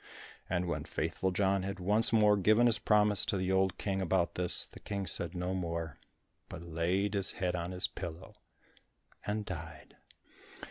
And 0.49 0.65
when 0.67 0.85
Faithful 0.85 1.29
John 1.29 1.61
had 1.61 1.79
once 1.79 2.11
more 2.11 2.35
given 2.35 2.65
his 2.65 2.79
promise 2.79 3.23
to 3.27 3.37
the 3.37 3.51
old 3.51 3.77
King 3.77 4.01
about 4.01 4.33
this, 4.33 4.65
the 4.65 4.79
King 4.79 5.05
said 5.05 5.35
no 5.35 5.53
more, 5.53 5.99
but 6.49 6.63
laid 6.63 7.13
his 7.13 7.33
head 7.33 7.55
on 7.55 7.69
his 7.69 7.85
pillow, 7.85 8.33
and 9.27 9.45
died. 9.45 9.97